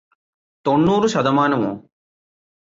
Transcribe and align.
തൊണ്ണൂറു 0.65 1.07
ശതമാനമോ 1.07 1.71